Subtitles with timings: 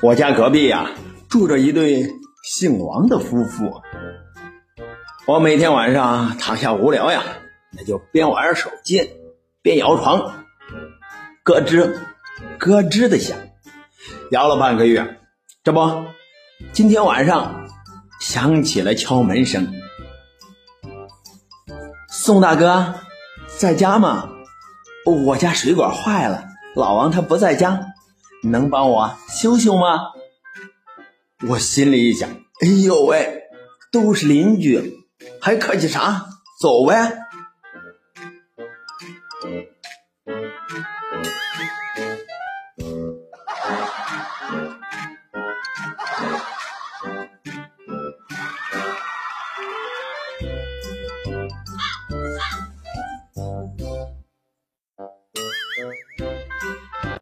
[0.00, 0.90] 我家隔壁呀，
[1.28, 2.10] 住着一对
[2.42, 3.82] 姓王的夫妇。
[5.26, 7.22] 我每天晚上躺下无聊呀，
[7.72, 9.10] 那就边玩手机
[9.60, 10.44] 边摇床，
[11.42, 11.94] 咯吱
[12.58, 13.36] 咯吱的响，
[14.30, 15.18] 摇了半个月。
[15.62, 16.04] 这不，
[16.72, 17.66] 今天晚上
[18.18, 19.74] 响起了敲门声。
[22.08, 22.94] 宋大哥，
[23.58, 24.30] 在家吗？
[25.06, 27.92] 我家水管坏了老王他不在家
[28.42, 30.00] 你能帮我修修吗？
[31.48, 32.30] 我心里一想
[32.62, 33.42] 哎呦喂
[33.92, 35.04] 都是邻居
[35.40, 36.26] 还客气啥？
[36.60, 37.18] 走呗。